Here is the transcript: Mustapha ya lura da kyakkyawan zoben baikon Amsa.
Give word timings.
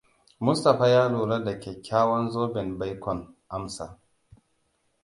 Mustapha 0.39 0.87
ya 0.87 1.09
lura 1.09 1.39
da 1.43 1.59
kyakkyawan 1.59 2.29
zoben 2.31 2.79
baikon 2.79 3.35
Amsa. 3.49 3.99